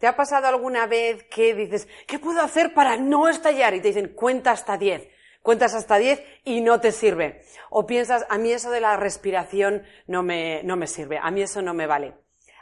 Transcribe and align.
¿Te 0.00 0.06
ha 0.06 0.16
pasado 0.16 0.46
alguna 0.46 0.86
vez 0.86 1.24
que 1.24 1.54
dices, 1.54 1.86
¿qué 2.06 2.18
puedo 2.18 2.40
hacer 2.40 2.72
para 2.72 2.96
no 2.96 3.28
estallar? 3.28 3.74
Y 3.74 3.82
te 3.82 3.88
dicen, 3.88 4.14
cuenta 4.14 4.50
hasta 4.50 4.78
10. 4.78 5.06
Cuentas 5.42 5.74
hasta 5.74 5.98
10 5.98 6.22
y 6.44 6.62
no 6.62 6.80
te 6.80 6.90
sirve. 6.90 7.42
O 7.68 7.86
piensas, 7.86 8.24
a 8.30 8.38
mí 8.38 8.50
eso 8.50 8.70
de 8.70 8.80
la 8.80 8.96
respiración 8.96 9.82
no 10.06 10.22
me, 10.22 10.62
no 10.64 10.76
me 10.76 10.86
sirve, 10.86 11.18
a 11.18 11.30
mí 11.30 11.42
eso 11.42 11.60
no 11.60 11.74
me 11.74 11.86
vale. 11.86 12.14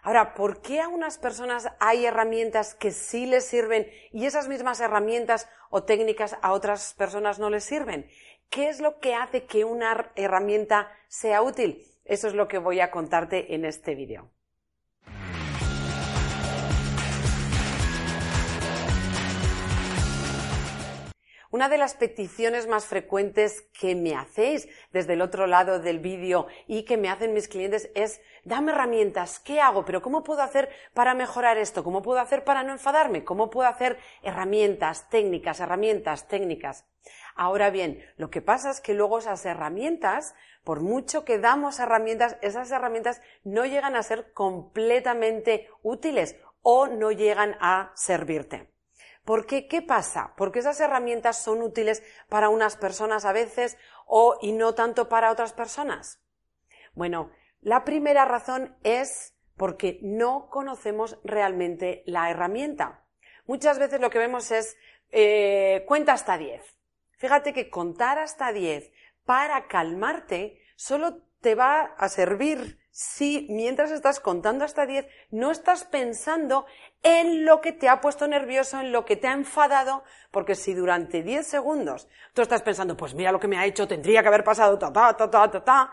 Ahora, 0.02 0.34
¿por 0.34 0.62
qué 0.62 0.80
a 0.80 0.88
unas 0.88 1.18
personas 1.18 1.68
hay 1.78 2.06
herramientas 2.06 2.74
que 2.74 2.90
sí 2.90 3.24
les 3.24 3.46
sirven 3.46 3.88
y 4.10 4.26
esas 4.26 4.48
mismas 4.48 4.80
herramientas 4.80 5.48
o 5.70 5.84
técnicas 5.84 6.36
a 6.42 6.52
otras 6.52 6.94
personas 6.94 7.38
no 7.38 7.50
les 7.50 7.62
sirven? 7.62 8.10
¿Qué 8.50 8.68
es 8.68 8.80
lo 8.80 8.98
que 8.98 9.14
hace 9.14 9.44
que 9.44 9.64
una 9.64 10.10
herramienta 10.16 10.90
sea 11.06 11.40
útil? 11.42 11.84
Eso 12.04 12.26
es 12.26 12.34
lo 12.34 12.48
que 12.48 12.58
voy 12.58 12.80
a 12.80 12.90
contarte 12.90 13.54
en 13.54 13.64
este 13.64 13.94
vídeo. 13.94 14.28
Una 21.50 21.70
de 21.70 21.78
las 21.78 21.94
peticiones 21.94 22.66
más 22.66 22.84
frecuentes 22.84 23.62
que 23.80 23.94
me 23.94 24.14
hacéis 24.14 24.68
desde 24.92 25.14
el 25.14 25.22
otro 25.22 25.46
lado 25.46 25.80
del 25.80 25.98
vídeo 25.98 26.46
y 26.66 26.82
que 26.82 26.98
me 26.98 27.08
hacen 27.08 27.32
mis 27.32 27.48
clientes 27.48 27.90
es, 27.94 28.20
dame 28.44 28.72
herramientas, 28.72 29.40
¿qué 29.40 29.58
hago? 29.58 29.86
Pero 29.86 30.02
¿cómo 30.02 30.22
puedo 30.22 30.42
hacer 30.42 30.68
para 30.92 31.14
mejorar 31.14 31.56
esto? 31.56 31.82
¿Cómo 31.82 32.02
puedo 32.02 32.20
hacer 32.20 32.44
para 32.44 32.64
no 32.64 32.72
enfadarme? 32.72 33.24
¿Cómo 33.24 33.48
puedo 33.48 33.66
hacer 33.66 33.98
herramientas 34.22 35.08
técnicas, 35.08 35.60
herramientas 35.60 36.28
técnicas? 36.28 36.84
Ahora 37.34 37.70
bien, 37.70 38.04
lo 38.18 38.28
que 38.28 38.42
pasa 38.42 38.70
es 38.70 38.82
que 38.82 38.92
luego 38.92 39.18
esas 39.18 39.46
herramientas, 39.46 40.34
por 40.64 40.82
mucho 40.82 41.24
que 41.24 41.38
damos 41.38 41.80
herramientas, 41.80 42.36
esas 42.42 42.70
herramientas 42.70 43.22
no 43.42 43.64
llegan 43.64 43.96
a 43.96 44.02
ser 44.02 44.34
completamente 44.34 45.70
útiles 45.82 46.36
o 46.60 46.88
no 46.88 47.10
llegan 47.10 47.56
a 47.58 47.90
servirte. 47.94 48.68
¿Por 49.28 49.44
qué? 49.44 49.68
¿Qué 49.68 49.82
pasa? 49.82 50.32
Porque 50.38 50.60
esas 50.60 50.80
herramientas 50.80 51.42
son 51.42 51.60
útiles 51.60 52.02
para 52.30 52.48
unas 52.48 52.78
personas 52.78 53.26
a 53.26 53.32
veces 53.32 53.76
o 54.06 54.38
y 54.40 54.52
no 54.52 54.74
tanto 54.74 55.10
para 55.10 55.30
otras 55.30 55.52
personas. 55.52 56.22
Bueno, 56.94 57.30
la 57.60 57.84
primera 57.84 58.24
razón 58.24 58.74
es 58.84 59.34
porque 59.58 59.98
no 60.00 60.48
conocemos 60.48 61.18
realmente 61.24 62.04
la 62.06 62.30
herramienta. 62.30 63.04
Muchas 63.44 63.78
veces 63.78 64.00
lo 64.00 64.08
que 64.08 64.18
vemos 64.18 64.50
es 64.50 64.78
eh, 65.10 65.84
cuenta 65.86 66.14
hasta 66.14 66.38
10. 66.38 66.62
Fíjate 67.18 67.52
que 67.52 67.68
contar 67.68 68.18
hasta 68.18 68.50
10 68.50 68.90
para 69.26 69.68
calmarte 69.68 70.58
solo 70.74 71.27
te 71.40 71.54
va 71.54 71.94
a 71.96 72.08
servir 72.08 72.78
si 72.90 73.46
mientras 73.48 73.92
estás 73.92 74.18
contando 74.18 74.64
hasta 74.64 74.84
10 74.84 75.06
no 75.30 75.52
estás 75.52 75.84
pensando 75.84 76.66
en 77.04 77.44
lo 77.44 77.60
que 77.60 77.72
te 77.72 77.88
ha 77.88 78.00
puesto 78.00 78.26
nervioso, 78.26 78.80
en 78.80 78.90
lo 78.90 79.04
que 79.04 79.14
te 79.14 79.28
ha 79.28 79.34
enfadado, 79.34 80.02
porque 80.32 80.56
si 80.56 80.74
durante 80.74 81.22
10 81.22 81.46
segundos 81.46 82.08
tú 82.34 82.42
estás 82.42 82.62
pensando, 82.62 82.96
pues 82.96 83.14
mira 83.14 83.30
lo 83.30 83.38
que 83.38 83.46
me 83.46 83.56
ha 83.56 83.66
hecho, 83.66 83.86
tendría 83.86 84.22
que 84.22 84.28
haber 84.28 84.42
pasado, 84.42 84.78
ta, 84.78 84.92
ta, 84.92 85.16
ta, 85.16 85.30
ta, 85.30 85.48
ta, 85.48 85.64
ta, 85.64 85.92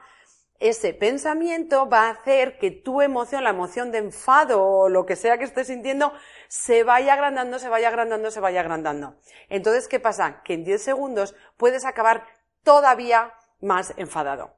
ese 0.60 0.94
pensamiento 0.94 1.88
va 1.88 2.08
a 2.08 2.12
hacer 2.12 2.58
que 2.58 2.72
tu 2.72 3.02
emoción, 3.02 3.44
la 3.44 3.50
emoción 3.52 3.92
de 3.92 4.00
enfado 4.00 4.64
o 4.64 4.90
lo 4.90 5.06
que 5.06 5.16
sea 5.16 5.38
que 5.38 5.44
estés 5.44 5.68
sintiendo, 5.68 6.14
se 6.48 6.84
vaya 6.84 7.14
agrandando, 7.14 7.60
se 7.60 7.70
vaya 7.70 7.90
agrandando, 7.90 8.32
se 8.32 8.40
vaya 8.40 8.62
agrandando. 8.62 9.16
Entonces, 9.50 9.88
¿qué 9.88 10.00
pasa? 10.00 10.42
Que 10.44 10.54
en 10.54 10.64
10 10.64 10.82
segundos 10.82 11.36
puedes 11.58 11.86
acabar 11.86 12.26
todavía 12.64 13.34
más 13.60 13.94
enfadado. 13.98 14.55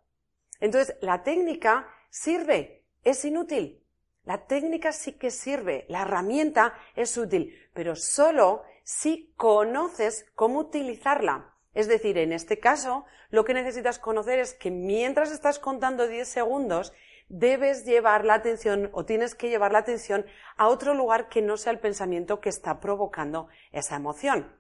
Entonces, 0.60 0.96
la 1.02 1.24
técnica 1.24 1.88
sirve, 2.10 2.84
es 3.04 3.24
inútil. 3.26 3.84
La 4.26 4.46
técnica 4.46 4.92
sí 4.92 5.14
que 5.14 5.32
sirve, 5.32 5.86
la 5.88 6.02
herramienta 6.02 6.74
es 6.96 7.18
útil, 7.18 7.58
pero 7.74 7.96
solo 7.96 8.64
si 8.84 9.34
conoces 9.38 10.26
cómo 10.36 10.60
utilizarla. 10.60 11.54
Es 11.74 11.88
decir, 11.88 12.18
en 12.18 12.34
este 12.34 12.60
caso, 12.60 13.06
lo 13.30 13.46
que 13.46 13.54
necesitas 13.54 14.00
conocer 14.00 14.40
es 14.40 14.54
que 14.54 14.72
mientras 14.72 15.32
estás 15.32 15.60
contando 15.60 16.08
10 16.08 16.28
segundos, 16.28 16.92
debes 17.30 17.86
llevar 17.86 18.26
la 18.26 18.36
atención 18.36 18.90
o 18.94 19.06
tienes 19.06 19.36
que 19.36 19.50
llevar 19.50 19.72
la 19.72 19.80
atención 19.80 20.26
a 20.56 20.68
otro 20.68 20.94
lugar 20.94 21.30
que 21.30 21.42
no 21.42 21.56
sea 21.56 21.72
el 21.72 21.80
pensamiento 21.80 22.40
que 22.42 22.50
está 22.50 22.80
provocando 22.80 23.48
esa 23.72 23.96
emoción. 23.96 24.52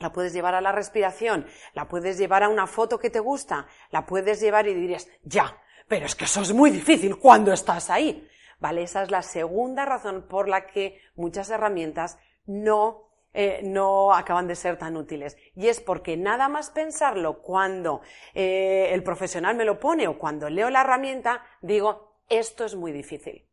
La 0.00 0.12
puedes 0.12 0.32
llevar 0.32 0.54
a 0.54 0.60
la 0.60 0.72
respiración, 0.72 1.46
la 1.74 1.86
puedes 1.86 2.18
llevar 2.18 2.42
a 2.42 2.48
una 2.48 2.66
foto 2.66 2.98
que 2.98 3.10
te 3.10 3.20
gusta, 3.20 3.68
la 3.90 4.06
puedes 4.06 4.40
llevar 4.40 4.66
y 4.66 4.74
dirías, 4.74 5.06
ya, 5.22 5.56
pero 5.86 6.06
es 6.06 6.14
que 6.14 6.24
eso 6.24 6.40
es 6.40 6.52
muy 6.52 6.70
difícil 6.70 7.18
cuando 7.18 7.52
estás 7.52 7.90
ahí. 7.90 8.26
¿Vale? 8.60 8.82
Esa 8.82 9.02
es 9.02 9.10
la 9.10 9.22
segunda 9.22 9.86
razón 9.86 10.26
por 10.28 10.48
la 10.48 10.66
que 10.66 11.00
muchas 11.16 11.48
herramientas 11.48 12.18
no, 12.46 13.08
eh, 13.32 13.60
no 13.62 14.12
acaban 14.12 14.46
de 14.46 14.54
ser 14.54 14.78
tan 14.78 14.96
útiles. 14.96 15.36
Y 15.54 15.68
es 15.68 15.80
porque 15.80 16.16
nada 16.16 16.48
más 16.48 16.70
pensarlo 16.70 17.40
cuando 17.40 18.02
eh, 18.34 18.90
el 18.92 19.02
profesional 19.02 19.56
me 19.56 19.64
lo 19.64 19.80
pone 19.80 20.08
o 20.08 20.18
cuando 20.18 20.50
leo 20.50 20.68
la 20.68 20.82
herramienta, 20.82 21.42
digo, 21.62 22.18
esto 22.28 22.64
es 22.64 22.74
muy 22.74 22.92
difícil. 22.92 23.48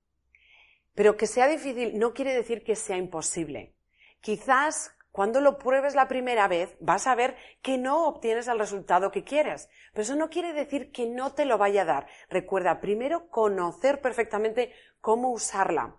Pero 0.94 1.16
que 1.16 1.28
sea 1.28 1.48
difícil 1.48 1.98
no 1.98 2.14
quiere 2.14 2.34
decir 2.34 2.64
que 2.64 2.76
sea 2.76 2.98
imposible. 2.98 3.76
Quizás 4.20 4.97
cuando 5.18 5.42
lo 5.42 5.58
pruebes 5.58 5.96
la 5.96 6.08
primera 6.08 6.48
vez, 6.48 6.78
vas 6.80 7.08
a 7.08 7.16
ver 7.16 7.36
que 7.64 7.80
no 7.80 8.06
obtienes 8.06 8.48
el 8.48 8.60
resultado 8.60 9.10
que 9.10 9.24
quieres. 9.24 9.68
Pero 9.92 10.04
eso 10.04 10.16
no 10.16 10.30
quiere 10.30 10.54
decir 10.54 10.92
que 10.92 11.08
no 11.08 11.34
te 11.34 11.46
lo 11.46 11.58
vaya 11.58 11.82
a 11.82 11.86
dar. 11.86 12.08
Recuerda, 12.30 12.80
primero 12.82 13.28
conocer 13.32 14.00
perfectamente 14.00 14.72
cómo 15.02 15.32
usarla 15.32 15.96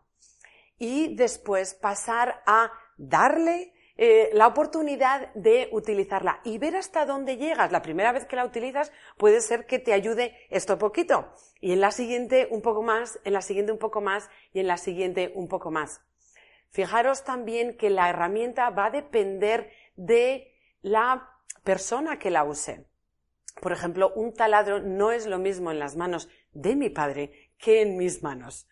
y 0.78 1.16
después 1.16 1.74
pasar 1.74 2.44
a 2.46 2.70
darle 2.96 3.74
eh, 3.96 4.30
la 4.34 4.46
oportunidad 4.46 5.34
de 5.34 5.68
utilizarla 5.72 6.38
y 6.44 6.58
ver 6.58 6.76
hasta 6.76 7.04
dónde 7.04 7.38
llegas. 7.38 7.72
La 7.72 7.82
primera 7.82 8.12
vez 8.12 8.24
que 8.24 8.36
la 8.36 8.44
utilizas 8.44 8.92
puede 9.16 9.40
ser 9.40 9.66
que 9.66 9.80
te 9.80 9.94
ayude 9.94 10.46
esto 10.48 10.78
poquito 10.78 11.34
y 11.60 11.72
en 11.72 11.80
la 11.80 11.90
siguiente 11.90 12.46
un 12.52 12.62
poco 12.62 12.84
más, 12.84 13.18
en 13.24 13.32
la 13.32 13.42
siguiente 13.42 13.72
un 13.72 13.80
poco 13.80 14.00
más 14.00 14.30
y 14.52 14.60
en 14.60 14.68
la 14.68 14.76
siguiente 14.76 15.32
un 15.34 15.48
poco 15.48 15.72
más. 15.72 16.02
Fijaros 16.70 17.24
también 17.24 17.76
que 17.76 17.90
la 17.90 18.08
herramienta 18.08 18.70
va 18.70 18.86
a 18.86 18.90
depender 18.90 19.70
de 19.96 20.54
la 20.82 21.30
persona 21.64 22.18
que 22.18 22.30
la 22.30 22.44
use. 22.44 22.86
Por 23.60 23.72
ejemplo, 23.72 24.12
un 24.14 24.34
taladro 24.34 24.80
no 24.80 25.10
es 25.10 25.26
lo 25.26 25.38
mismo 25.38 25.70
en 25.70 25.78
las 25.78 25.96
manos 25.96 26.28
de 26.52 26.76
mi 26.76 26.90
padre 26.90 27.52
que 27.58 27.82
en 27.82 27.96
mis 27.96 28.22
manos. 28.22 28.68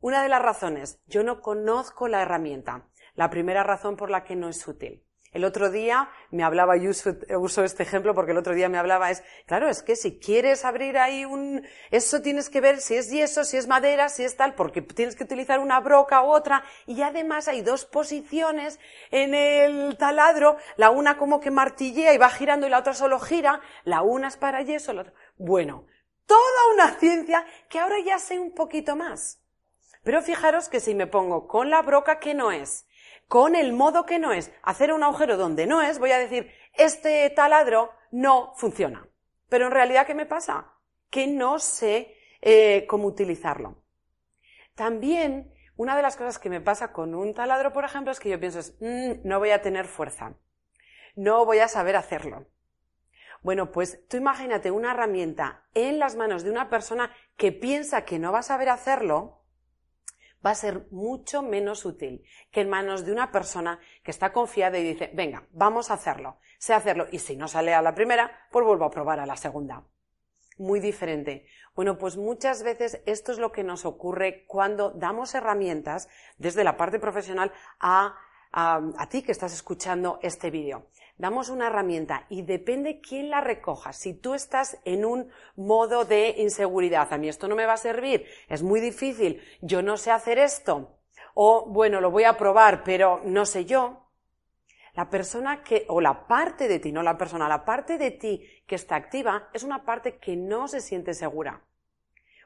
Una 0.00 0.22
de 0.22 0.28
las 0.28 0.42
razones, 0.42 1.00
yo 1.06 1.22
no 1.22 1.40
conozco 1.40 2.08
la 2.08 2.22
herramienta. 2.22 2.88
La 3.14 3.30
primera 3.30 3.62
razón 3.62 3.96
por 3.96 4.10
la 4.10 4.24
que 4.24 4.36
no 4.36 4.48
es 4.48 4.66
útil. 4.66 5.04
El 5.32 5.44
otro 5.46 5.70
día 5.70 6.10
me 6.30 6.44
hablaba, 6.44 6.76
y 6.76 6.88
uso, 6.88 7.64
este 7.64 7.82
ejemplo 7.82 8.14
porque 8.14 8.32
el 8.32 8.38
otro 8.38 8.54
día 8.54 8.68
me 8.68 8.76
hablaba, 8.76 9.10
es, 9.10 9.22
claro, 9.46 9.70
es 9.70 9.82
que 9.82 9.96
si 9.96 10.18
quieres 10.18 10.66
abrir 10.66 10.98
ahí 10.98 11.24
un, 11.24 11.66
eso 11.90 12.20
tienes 12.20 12.50
que 12.50 12.60
ver 12.60 12.82
si 12.82 12.96
es 12.96 13.10
yeso, 13.10 13.42
si 13.44 13.56
es 13.56 13.66
madera, 13.66 14.10
si 14.10 14.24
es 14.24 14.36
tal, 14.36 14.54
porque 14.54 14.82
tienes 14.82 15.16
que 15.16 15.24
utilizar 15.24 15.58
una 15.58 15.80
broca 15.80 16.22
u 16.22 16.26
otra, 16.26 16.64
y 16.86 17.00
además 17.00 17.48
hay 17.48 17.62
dos 17.62 17.86
posiciones 17.86 18.78
en 19.10 19.34
el 19.34 19.96
taladro, 19.96 20.58
la 20.76 20.90
una 20.90 21.16
como 21.16 21.40
que 21.40 21.50
martillea 21.50 22.12
y 22.12 22.18
va 22.18 22.28
girando 22.28 22.66
y 22.66 22.70
la 22.70 22.80
otra 22.80 22.92
solo 22.92 23.18
gira, 23.18 23.62
la 23.84 24.02
una 24.02 24.28
es 24.28 24.36
para 24.36 24.60
yeso, 24.60 24.92
la 24.92 25.00
otra, 25.00 25.14
bueno, 25.38 25.86
toda 26.26 26.74
una 26.74 26.90
ciencia 26.98 27.46
que 27.70 27.78
ahora 27.78 27.96
ya 28.04 28.18
sé 28.18 28.38
un 28.38 28.52
poquito 28.52 28.96
más. 28.96 29.38
Pero 30.02 30.20
fijaros 30.20 30.68
que 30.68 30.80
si 30.80 30.94
me 30.94 31.06
pongo 31.06 31.46
con 31.46 31.70
la 31.70 31.80
broca 31.80 32.18
que 32.18 32.34
no 32.34 32.50
es, 32.50 32.86
con 33.32 33.56
el 33.56 33.72
modo 33.72 34.04
que 34.04 34.18
no 34.18 34.30
es 34.34 34.52
hacer 34.62 34.92
un 34.92 35.02
agujero 35.02 35.38
donde 35.38 35.66
no 35.66 35.80
es, 35.80 35.98
voy 35.98 36.10
a 36.10 36.18
decir, 36.18 36.52
este 36.74 37.30
taladro 37.30 37.90
no 38.10 38.52
funciona. 38.56 39.08
Pero 39.48 39.68
en 39.68 39.72
realidad, 39.72 40.06
¿qué 40.06 40.14
me 40.14 40.26
pasa? 40.26 40.74
Que 41.08 41.26
no 41.26 41.58
sé 41.58 42.14
eh, 42.42 42.84
cómo 42.86 43.06
utilizarlo. 43.06 43.86
También, 44.74 45.50
una 45.76 45.96
de 45.96 46.02
las 46.02 46.18
cosas 46.18 46.38
que 46.38 46.50
me 46.50 46.60
pasa 46.60 46.92
con 46.92 47.14
un 47.14 47.32
taladro, 47.32 47.72
por 47.72 47.86
ejemplo, 47.86 48.12
es 48.12 48.20
que 48.20 48.28
yo 48.28 48.38
pienso, 48.38 48.60
mm, 48.80 49.26
no 49.26 49.38
voy 49.38 49.48
a 49.52 49.62
tener 49.62 49.86
fuerza. 49.86 50.34
No 51.16 51.46
voy 51.46 51.60
a 51.60 51.68
saber 51.68 51.96
hacerlo. 51.96 52.48
Bueno, 53.40 53.72
pues 53.72 54.06
tú 54.08 54.18
imagínate 54.18 54.70
una 54.70 54.90
herramienta 54.90 55.64
en 55.72 55.98
las 55.98 56.16
manos 56.16 56.42
de 56.42 56.50
una 56.50 56.68
persona 56.68 57.10
que 57.38 57.50
piensa 57.50 58.04
que 58.04 58.18
no 58.18 58.30
va 58.30 58.40
a 58.40 58.42
saber 58.42 58.68
hacerlo, 58.68 59.41
va 60.44 60.50
a 60.50 60.54
ser 60.54 60.86
mucho 60.90 61.42
menos 61.42 61.84
útil 61.84 62.24
que 62.50 62.60
en 62.60 62.70
manos 62.70 63.04
de 63.04 63.12
una 63.12 63.30
persona 63.30 63.80
que 64.02 64.10
está 64.10 64.32
confiada 64.32 64.78
y 64.78 64.84
dice, 64.84 65.10
venga, 65.14 65.46
vamos 65.52 65.90
a 65.90 65.94
hacerlo, 65.94 66.38
sé 66.58 66.74
hacerlo, 66.74 67.06
y 67.10 67.18
si 67.18 67.36
no 67.36 67.48
sale 67.48 67.74
a 67.74 67.82
la 67.82 67.94
primera, 67.94 68.30
pues 68.50 68.64
vuelvo 68.64 68.84
a 68.84 68.90
probar 68.90 69.20
a 69.20 69.26
la 69.26 69.36
segunda. 69.36 69.84
Muy 70.58 70.80
diferente. 70.80 71.46
Bueno, 71.74 71.96
pues 71.96 72.16
muchas 72.16 72.62
veces 72.62 73.02
esto 73.06 73.32
es 73.32 73.38
lo 73.38 73.52
que 73.52 73.64
nos 73.64 73.86
ocurre 73.86 74.44
cuando 74.46 74.90
damos 74.90 75.34
herramientas 75.34 76.08
desde 76.36 76.64
la 76.64 76.76
parte 76.76 76.98
profesional 76.98 77.52
a, 77.80 78.14
a 78.52 79.08
ti 79.08 79.22
que 79.22 79.32
estás 79.32 79.54
escuchando 79.54 80.18
este 80.22 80.50
vídeo 80.50 80.88
damos 81.16 81.48
una 81.48 81.68
herramienta 81.68 82.26
y 82.28 82.42
depende 82.42 83.00
quién 83.00 83.30
la 83.30 83.40
recoja. 83.40 83.92
Si 83.92 84.14
tú 84.14 84.34
estás 84.34 84.78
en 84.84 85.04
un 85.04 85.30
modo 85.56 86.04
de 86.04 86.34
inseguridad, 86.38 87.12
a 87.12 87.18
mí 87.18 87.28
esto 87.28 87.48
no 87.48 87.56
me 87.56 87.66
va 87.66 87.74
a 87.74 87.78
servir, 87.78 88.26
es 88.48 88.62
muy 88.62 88.80
difícil, 88.80 89.42
yo 89.60 89.82
no 89.82 89.96
sé 89.96 90.10
hacer 90.10 90.38
esto, 90.38 90.98
o 91.34 91.66
bueno, 91.66 92.00
lo 92.00 92.10
voy 92.10 92.24
a 92.24 92.36
probar, 92.36 92.84
pero 92.84 93.20
no 93.24 93.46
sé 93.46 93.64
yo, 93.64 94.02
la 94.94 95.08
persona 95.08 95.62
que, 95.62 95.86
o 95.88 96.00
la 96.00 96.26
parte 96.26 96.68
de 96.68 96.78
ti, 96.78 96.92
no 96.92 97.02
la 97.02 97.16
persona, 97.16 97.48
la 97.48 97.64
parte 97.64 97.96
de 97.96 98.10
ti 98.10 98.46
que 98.66 98.74
está 98.74 98.96
activa 98.96 99.48
es 99.54 99.62
una 99.62 99.84
parte 99.84 100.18
que 100.18 100.36
no 100.36 100.68
se 100.68 100.80
siente 100.80 101.14
segura. 101.14 101.62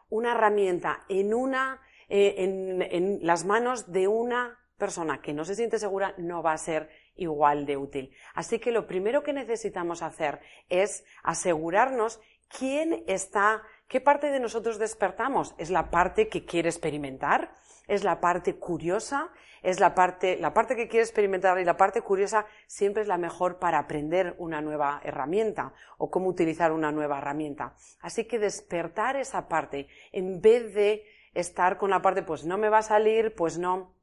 Una 0.09 0.33
herramienta 0.33 1.05
en 1.09 1.35
una, 1.35 1.83
eh, 2.09 2.35
en, 2.39 2.83
en 2.83 3.19
las 3.23 3.45
manos 3.45 3.91
de 3.91 4.07
una 4.07 4.61
persona 4.79 5.21
que 5.21 5.33
no 5.33 5.45
se 5.45 5.57
siente 5.57 5.81
segura 5.81 6.15
no 6.19 6.43
va 6.43 6.53
a 6.53 6.59
ser 6.59 6.89
igual 7.17 7.67
de 7.67 7.77
útil. 7.77 8.13
Así 8.35 8.59
que 8.59 8.73
lo 8.73 8.87
primero 8.87 9.23
que 9.23 9.33
necesitamos 9.33 10.03
hacer 10.03 10.41
es 10.69 11.05
asegurarnos 11.23 12.21
quién 12.49 13.05
está, 13.07 13.63
qué 13.89 14.01
parte 14.01 14.31
de 14.31 14.41
nosotros 14.41 14.79
despertamos. 14.79 15.55
¿Es 15.59 15.71
la 15.71 15.91
parte 15.91 16.29
que 16.29 16.45
quiere 16.45 16.69
experimentar? 16.69 17.53
¿Es 17.87 18.05
la 18.05 18.21
parte 18.21 18.57
curiosa? 18.57 19.31
Es 19.63 19.81
la 19.81 19.95
parte, 19.95 20.37
la 20.37 20.55
parte 20.55 20.77
que 20.77 20.87
quiere 20.87 21.03
experimentar 21.03 21.59
y 21.59 21.65
la 21.65 21.77
parte 21.77 22.03
curiosa 22.03 22.47
siempre 22.67 23.03
es 23.03 23.09
la 23.09 23.19
mejor 23.19 23.59
para 23.59 23.79
aprender 23.79 24.37
una 24.39 24.61
nueva 24.61 25.01
herramienta 25.03 25.73
o 25.99 26.11
cómo 26.11 26.29
utilizar 26.29 26.71
una 26.73 26.93
nueva 26.93 27.19
herramienta. 27.19 27.75
Así 28.01 28.27
que 28.27 28.39
despertar 28.39 29.17
esa 29.17 29.49
parte 29.49 29.89
en 30.13 30.41
vez 30.41 30.73
de 30.75 31.05
estar 31.35 31.79
con 31.79 31.91
la 31.91 32.01
parte, 32.01 32.23
pues 32.23 32.45
no 32.45 32.59
me 32.59 32.69
va 32.69 32.79
a 32.79 32.83
salir, 32.83 33.35
pues 33.35 33.59
no, 33.59 33.96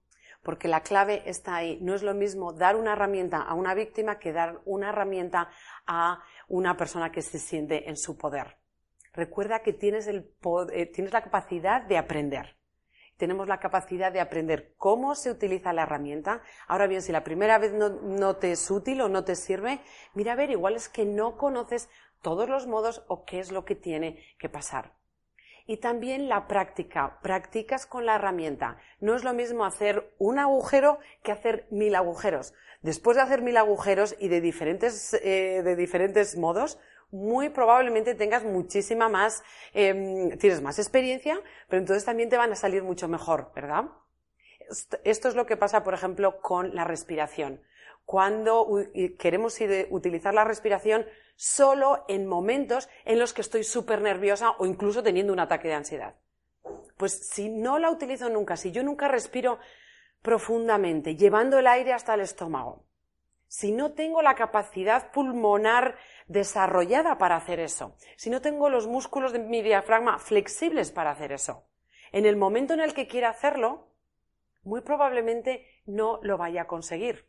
porque 0.44 0.68
la 0.68 0.81
clave 0.81 1.24
está 1.25 1.56
ahí. 1.56 1.80
No 1.81 1.95
es 1.95 2.04
lo 2.04 2.13
mismo 2.13 2.54
dar 2.54 2.75
una 2.75 2.94
herramienta 2.94 3.42
a 3.42 3.54
una 3.54 3.74
víctima 3.74 4.19
que 4.19 4.34
dar 4.34 4.62
una 4.66 4.90
herramienta 4.90 5.50
a 5.88 6.22
una 6.48 6.78
persona 6.78 7.12
que 7.12 7.22
se 7.22 7.40
siente 7.40 7.90
en 7.90 7.98
su 7.98 8.18
poder. 8.18 8.57
Recuerda 9.13 9.62
que 9.62 9.74
tienes, 9.74 10.07
el 10.07 10.31
eh, 10.72 10.86
tienes 10.88 11.13
la 11.13 11.24
capacidad 11.24 11.81
de 11.84 11.98
aprender. 11.98 12.57
Tenemos 13.18 13.48
la 13.48 13.60
capacidad 13.60 14.12
de 14.12 14.19
aprender 14.19 14.74
cómo 14.75 15.16
se 15.16 15.30
utiliza 15.30 15.72
la 15.72 15.84
herramienta. 15.84 16.42
Ahora 16.68 16.88
bien, 16.88 17.01
si 17.01 17.12
la 17.12 17.24
primera 17.24 17.60
vez 17.60 17.72
no, 17.72 17.89
no 17.89 18.36
te 18.38 18.51
es 18.51 18.69
útil 18.72 19.01
o 19.01 19.10
no 19.10 19.24
te 19.24 19.36
sirve, 19.36 19.81
mira 20.16 20.34
a 20.34 20.36
ver, 20.36 20.50
igual 20.50 20.75
es 20.75 20.89
que 20.89 21.06
no 21.06 21.38
conoces 21.38 21.89
todos 22.22 22.50
los 22.50 22.66
modos 22.66 23.04
o 23.07 23.24
qué 23.24 23.39
es 23.39 23.51
lo 23.51 23.66
que 23.66 23.75
tiene 23.75 24.19
que 24.39 24.50
pasar. 24.50 24.94
Y 25.65 25.77
también 25.77 26.27
la 26.27 26.48
práctica. 26.48 27.19
Practicas 27.21 27.86
con 27.86 28.06
la 28.06 28.15
herramienta. 28.15 28.77
No 29.00 29.15
es 29.15 29.24
lo 29.24 29.33
mismo 29.33 29.65
hacer 29.65 30.13
un 30.19 30.39
agujero 30.39 31.00
que 31.24 31.31
hacer 31.31 31.68
mil 31.69 31.95
agujeros. 31.95 32.54
Después 32.81 33.15
de 33.15 33.24
hacer 33.24 33.42
mil 33.42 33.56
agujeros 33.56 34.15
y 34.19 34.27
de 34.27 34.42
diferentes, 34.42 35.13
eh, 35.13 35.62
de 35.63 35.75
diferentes 35.75 36.38
modos, 36.38 36.77
muy 37.12 37.50
probablemente 37.50 38.15
tengas 38.15 38.44
muchísima 38.44 39.07
más, 39.07 39.44
em, 39.74 40.38
tienes 40.38 40.62
más 40.62 40.80
experiencia, 40.80 41.39
pero 41.69 41.80
entonces 41.80 42.04
también 42.04 42.30
te 42.30 42.38
van 42.38 42.51
a 42.51 42.56
salir 42.56 42.83
mucho 42.83 43.07
mejor, 43.07 43.51
¿verdad? 43.56 43.86
Esto 45.04 45.27
es 45.27 45.36
lo 45.36 45.45
que 45.45 45.56
pasa, 45.56 45.83
por 45.83 45.94
ejemplo, 45.94 46.42
con 46.42 46.74
la 46.74 46.83
respiración. 46.83 47.62
Cuando 48.06 48.68
queremos 49.18 49.58
utilizar 49.90 50.34
la 50.34 50.44
respiración, 50.44 51.06
solo 51.36 52.06
en 52.08 52.28
momentos 52.28 52.90
en 53.06 53.20
los 53.20 53.34
que 53.34 53.42
estoy 53.42 53.64
súper 53.64 54.02
nerviosa 54.02 54.52
o 54.60 54.66
incluso 54.66 55.04
teniendo 55.04 55.34
un 55.34 55.40
ataque 55.40 55.68
de 55.68 55.74
ansiedad. 55.74 56.16
Pues 56.98 57.30
si 57.30 57.50
no 57.50 57.80
la 57.80 57.90
utilizo 57.90 58.30
nunca, 58.30 58.56
si 58.56 58.72
yo 58.72 58.84
nunca 58.84 59.08
respiro 59.08 59.60
profundamente, 60.22 61.16
llevando 61.16 61.58
el 61.60 61.68
aire 61.68 61.94
hasta 61.94 62.14
el 62.14 62.22
estómago, 62.22 62.86
si 63.48 63.72
no 63.72 63.94
tengo 63.94 64.22
la 64.22 64.36
capacidad 64.36 65.12
pulmonar 65.12 65.98
desarrollada 66.28 67.18
para 67.18 67.36
hacer 67.36 67.60
eso, 67.60 67.96
si 68.16 68.30
no 68.30 68.42
tengo 68.42 68.70
los 68.70 68.88
músculos 68.88 69.34
de 69.34 69.40
mi 69.40 69.62
diafragma 69.62 70.18
flexibles 70.20 70.92
para 70.92 71.12
hacer 71.12 71.32
eso, 71.32 71.68
en 72.12 72.26
el 72.26 72.36
momento 72.36 72.74
en 72.74 72.80
el 72.80 72.94
que 72.94 73.08
quiera 73.08 73.30
hacerlo, 73.30 73.90
muy 74.64 74.82
probablemente 74.82 75.68
no 75.86 76.20
lo 76.24 76.38
vaya 76.38 76.64
a 76.64 76.68
conseguir. 76.68 77.28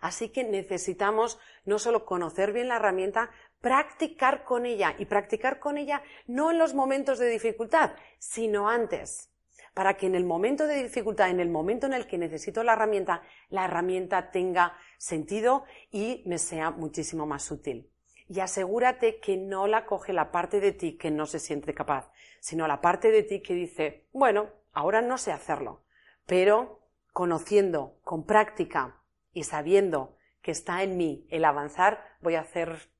Así 0.00 0.30
que 0.30 0.44
necesitamos 0.44 1.38
no 1.64 1.78
solo 1.78 2.04
conocer 2.04 2.52
bien 2.52 2.68
la 2.68 2.76
herramienta, 2.76 3.30
practicar 3.60 4.44
con 4.44 4.66
ella 4.66 4.94
y 4.98 5.04
practicar 5.04 5.58
con 5.58 5.76
ella 5.76 6.02
no 6.26 6.50
en 6.50 6.58
los 6.58 6.74
momentos 6.74 7.18
de 7.18 7.28
dificultad, 7.28 7.92
sino 8.18 8.68
antes, 8.68 9.30
para 9.74 9.96
que 9.96 10.06
en 10.06 10.14
el 10.14 10.24
momento 10.24 10.66
de 10.66 10.82
dificultad, 10.82 11.30
en 11.30 11.40
el 11.40 11.50
momento 11.50 11.86
en 11.86 11.92
el 11.92 12.06
que 12.06 12.18
necesito 12.18 12.62
la 12.62 12.72
herramienta, 12.72 13.22
la 13.50 13.66
herramienta 13.66 14.30
tenga 14.30 14.76
sentido 14.98 15.64
y 15.90 16.22
me 16.26 16.38
sea 16.38 16.70
muchísimo 16.70 17.26
más 17.26 17.50
útil. 17.50 17.90
Y 18.28 18.40
asegúrate 18.40 19.18
que 19.18 19.36
no 19.36 19.66
la 19.66 19.86
coge 19.86 20.12
la 20.12 20.30
parte 20.30 20.60
de 20.60 20.72
ti 20.72 20.96
que 20.96 21.10
no 21.10 21.26
se 21.26 21.40
siente 21.40 21.74
capaz, 21.74 22.10
sino 22.40 22.66
la 22.66 22.80
parte 22.80 23.10
de 23.10 23.24
ti 23.24 23.42
que 23.42 23.54
dice, 23.54 24.06
bueno, 24.12 24.50
ahora 24.72 25.02
no 25.02 25.18
sé 25.18 25.32
hacerlo, 25.32 25.82
pero 26.26 26.80
conociendo, 27.12 27.98
con 28.04 28.24
práctica, 28.24 28.99
y 29.32 29.44
sabiendo 29.44 30.16
que 30.42 30.50
está 30.50 30.82
en 30.82 30.96
mí 30.96 31.26
el 31.30 31.44
avanzar, 31.44 32.02
voy 32.20 32.34
a 32.34 32.40
hacer 32.40 32.90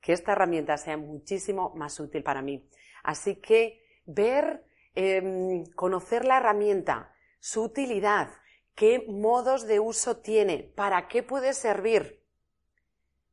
que 0.00 0.12
esta 0.12 0.32
herramienta 0.32 0.76
sea 0.76 0.96
muchísimo 0.96 1.72
más 1.74 1.98
útil 1.98 2.22
para 2.22 2.42
mí. 2.42 2.68
Así 3.02 3.36
que 3.36 3.84
ver, 4.06 4.64
em, 4.94 5.64
conocer 5.74 6.24
la 6.24 6.38
herramienta, 6.38 7.12
su 7.40 7.64
utilidad, 7.64 8.30
qué 8.74 9.04
modos 9.08 9.66
de 9.66 9.80
uso 9.80 10.18
tiene, 10.18 10.72
para 10.76 11.08
qué 11.08 11.22
puede 11.22 11.54
servir, 11.54 12.22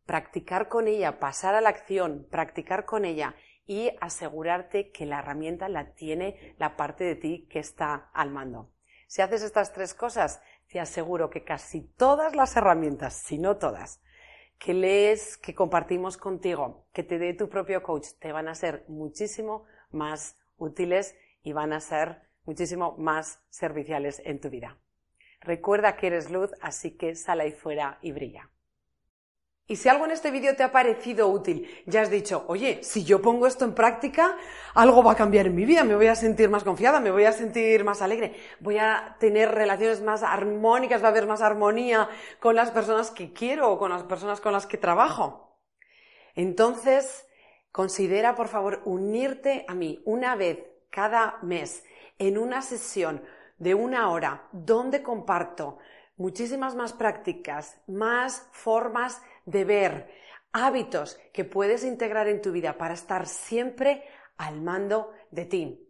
practicar 0.06 0.68
con 0.68 0.88
ella, 0.88 1.19
pasar 1.19 1.56
a 1.56 1.62
la 1.62 1.69
acción, 1.69 2.28
practicar 2.30 2.86
con 2.86 3.06
ella 3.06 3.36
y 3.66 3.92
asegurarte 4.01 4.92
que 4.92 5.06
la 5.06 5.19
herramienta 5.19 5.69
la 5.69 5.94
tiene 5.94 6.56
la 6.57 6.75
parte 6.75 7.04
de 7.04 7.16
ti 7.16 7.48
que 7.50 7.60
está 7.60 8.10
al 8.13 8.31
mando. 8.31 8.72
Si 9.13 9.21
haces 9.21 9.44
estas 9.44 9.71
tres 9.71 9.94
cosas, 9.94 10.42
te 10.68 10.80
aseguro 10.80 11.30
que 11.30 11.44
casi 11.44 11.81
todas 11.81 12.35
las 12.35 12.57
herramientas, 12.57 13.14
si 13.14 13.37
no 13.37 13.57
todas, 13.57 14.02
que 14.57 14.73
lees, 14.73 15.37
que 15.37 15.54
compartimos 15.54 16.18
contigo, 16.18 16.87
que 16.92 17.04
te 17.04 17.19
dé 17.19 17.35
tu 17.35 17.47
propio 17.47 17.83
coach, 17.83 18.07
te 18.19 18.31
van 18.31 18.47
a 18.47 18.56
ser 18.56 18.85
muchísimo 18.87 19.66
más 19.92 20.35
útiles 20.57 21.16
y 21.44 21.54
van 21.54 21.73
a 21.73 21.80
ser 21.80 22.23
muchísimo 22.45 22.95
más 22.97 23.40
serviciales 23.52 24.19
en 24.26 24.42
tu 24.42 24.49
vida. 24.49 24.80
Recuerda 25.42 25.95
que 25.95 26.07
eres 26.07 26.31
luz, 26.31 26.49
así 26.59 26.97
que 26.97 27.14
sal 27.14 27.42
ahí 27.42 27.52
fuera 27.52 27.99
y 28.02 28.14
brilla. 28.14 28.49
Y 29.65 29.77
si 29.77 29.87
algo 29.87 30.03
en 30.03 30.11
este 30.11 30.29
vídeo 30.29 30.57
te 30.57 30.63
ha 30.63 30.73
parecido 30.73 31.29
útil, 31.29 31.69
ya 31.85 32.01
has 32.01 32.09
dicho, 32.09 32.43
oye, 32.47 32.83
si 32.83 33.05
yo 33.05 33.21
pongo 33.21 33.47
esto 33.47 33.63
en 33.63 33.73
práctica, 33.73 34.37
algo 34.73 35.01
va 35.01 35.13
a 35.13 35.15
cambiar 35.15 35.45
en 35.47 35.55
mi 35.55 35.63
vida, 35.63 35.85
me 35.85 35.95
voy 35.95 36.07
a 36.07 36.15
sentir 36.15 36.49
más 36.49 36.65
confiada, 36.65 36.99
me 36.99 37.11
voy 37.11 37.23
a 37.23 37.31
sentir 37.31 37.85
más 37.85 38.01
alegre, 38.01 38.35
voy 38.59 38.77
a 38.77 39.15
tener 39.21 39.51
relaciones 39.51 40.01
más 40.01 40.21
armónicas, 40.21 41.01
va 41.01 41.07
a 41.07 41.11
haber 41.11 41.27
más 41.27 41.41
armonía 41.41 42.09
con 42.41 42.57
las 42.57 42.71
personas 42.71 43.09
que 43.09 43.31
quiero 43.31 43.71
o 43.71 43.79
con 43.79 43.89
las 43.89 44.03
personas 44.03 44.41
con 44.41 44.51
las 44.51 44.65
que 44.65 44.77
trabajo. 44.77 45.57
Entonces, 46.35 47.25
considera, 47.71 48.35
por 48.35 48.49
favor, 48.49 48.81
unirte 48.83 49.63
a 49.69 49.75
mí 49.75 50.01
una 50.03 50.35
vez 50.35 50.59
cada 50.89 51.37
mes 51.41 51.85
en 52.19 52.37
una 52.37 52.61
sesión 52.61 53.23
de 53.59 53.75
una 53.75 54.09
hora 54.09 54.49
donde 54.51 55.01
comparto 55.01 55.77
muchísimas 56.17 56.75
más 56.75 56.93
prácticas, 56.93 57.79
más 57.87 58.47
formas 58.51 59.21
de 59.45 59.66
ver, 59.66 60.09
hábitos 60.52 61.19
que 61.33 61.45
puedes 61.45 61.83
integrar 61.83 62.28
en 62.28 62.42
tu 62.42 62.52
vida 62.52 62.78
para 62.78 62.94
estar 62.94 63.28
siempre 63.28 64.04
al 64.38 64.62
mando 64.62 65.12
de 65.31 65.45
ti. 65.45 65.90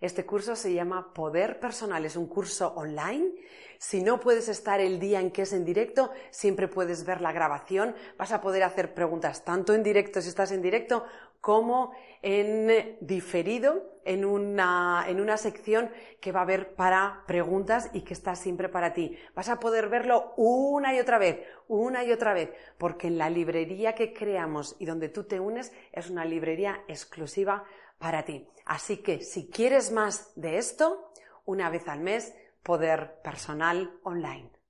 Este 0.00 0.26
curso 0.26 0.56
se 0.56 0.74
llama 0.74 1.14
Poder 1.14 1.60
Personal, 1.60 2.04
es 2.04 2.16
un 2.16 2.26
curso 2.26 2.74
online. 2.74 3.36
Si 3.78 4.02
no 4.02 4.18
puedes 4.18 4.48
estar 4.48 4.80
el 4.80 4.98
día 4.98 5.20
en 5.20 5.30
que 5.30 5.42
es 5.42 5.52
en 5.52 5.64
directo, 5.64 6.10
siempre 6.30 6.66
puedes 6.66 7.04
ver 7.04 7.20
la 7.20 7.30
grabación. 7.30 7.94
Vas 8.18 8.32
a 8.32 8.40
poder 8.40 8.64
hacer 8.64 8.94
preguntas 8.94 9.44
tanto 9.44 9.74
en 9.74 9.84
directo 9.84 10.20
si 10.20 10.28
estás 10.28 10.50
en 10.50 10.60
directo 10.60 11.04
como 11.42 11.92
en 12.22 12.96
diferido 13.00 13.92
en 14.04 14.24
una, 14.24 15.04
en 15.08 15.20
una 15.20 15.36
sección 15.36 15.90
que 16.20 16.32
va 16.32 16.40
a 16.40 16.44
haber 16.44 16.74
para 16.74 17.24
preguntas 17.26 17.90
y 17.92 18.02
que 18.02 18.14
está 18.14 18.36
siempre 18.36 18.68
para 18.68 18.94
ti. 18.94 19.18
Vas 19.34 19.48
a 19.48 19.58
poder 19.58 19.88
verlo 19.88 20.32
una 20.36 20.94
y 20.94 21.00
otra 21.00 21.18
vez, 21.18 21.40
una 21.68 22.04
y 22.04 22.12
otra 22.12 22.32
vez, 22.32 22.50
porque 22.78 23.08
en 23.08 23.18
la 23.18 23.28
librería 23.28 23.94
que 23.94 24.14
creamos 24.14 24.76
y 24.78 24.86
donde 24.86 25.08
tú 25.08 25.24
te 25.24 25.40
unes 25.40 25.72
es 25.92 26.08
una 26.08 26.24
librería 26.24 26.84
exclusiva 26.86 27.64
para 27.98 28.24
ti. 28.24 28.48
Así 28.64 28.98
que 28.98 29.22
si 29.22 29.50
quieres 29.50 29.90
más 29.90 30.32
de 30.36 30.58
esto, 30.58 31.12
una 31.44 31.70
vez 31.70 31.88
al 31.88 32.00
mes, 32.00 32.34
Poder 32.62 33.20
Personal 33.24 33.98
Online. 34.04 34.61